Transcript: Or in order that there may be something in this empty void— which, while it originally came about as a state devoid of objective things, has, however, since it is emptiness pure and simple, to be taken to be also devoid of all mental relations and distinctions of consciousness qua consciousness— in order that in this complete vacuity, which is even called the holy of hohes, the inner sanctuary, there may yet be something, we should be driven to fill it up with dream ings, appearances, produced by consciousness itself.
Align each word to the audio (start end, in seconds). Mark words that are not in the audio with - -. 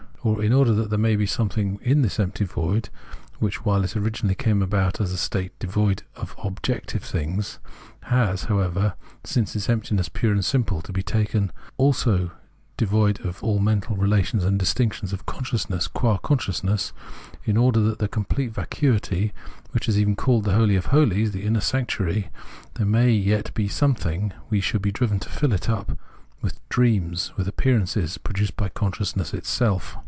Or 0.23 0.43
in 0.43 0.53
order 0.53 0.71
that 0.73 0.91
there 0.91 0.99
may 0.99 1.15
be 1.15 1.25
something 1.25 1.79
in 1.81 2.03
this 2.03 2.19
empty 2.19 2.45
void— 2.45 2.89
which, 3.39 3.65
while 3.65 3.83
it 3.83 3.95
originally 3.97 4.35
came 4.35 4.61
about 4.61 5.01
as 5.01 5.11
a 5.11 5.17
state 5.17 5.57
devoid 5.57 6.03
of 6.15 6.35
objective 6.43 7.03
things, 7.03 7.57
has, 8.03 8.43
however, 8.43 8.93
since 9.23 9.55
it 9.55 9.57
is 9.57 9.67
emptiness 9.69 10.09
pure 10.09 10.31
and 10.31 10.45
simple, 10.45 10.79
to 10.83 10.93
be 10.93 11.01
taken 11.01 11.47
to 11.47 11.51
be 11.55 11.59
also 11.77 12.29
devoid 12.77 13.25
of 13.25 13.43
all 13.43 13.57
mental 13.57 13.95
relations 13.95 14.43
and 14.43 14.59
distinctions 14.59 15.11
of 15.11 15.25
consciousness 15.25 15.87
qua 15.87 16.17
consciousness— 16.19 16.93
in 17.45 17.57
order 17.57 17.79
that 17.79 17.93
in 17.99 18.05
this 18.05 18.09
complete 18.09 18.53
vacuity, 18.53 19.33
which 19.71 19.89
is 19.89 19.97
even 19.97 20.15
called 20.15 20.43
the 20.43 20.53
holy 20.53 20.75
of 20.75 20.89
hohes, 20.89 21.31
the 21.31 21.45
inner 21.47 21.61
sanctuary, 21.61 22.29
there 22.75 22.85
may 22.85 23.09
yet 23.09 23.51
be 23.55 23.67
something, 23.67 24.31
we 24.51 24.61
should 24.61 24.83
be 24.83 24.91
driven 24.91 25.17
to 25.19 25.29
fill 25.29 25.51
it 25.51 25.67
up 25.67 25.97
with 26.43 26.59
dream 26.69 27.07
ings, 27.07 27.31
appearances, 27.39 28.19
produced 28.19 28.55
by 28.55 28.69
consciousness 28.69 29.33
itself. 29.33 29.97